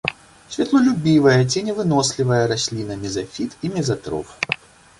[0.53, 4.37] Святлолюбівая, ценевынослівая расліна, мезафіт і мезатроф.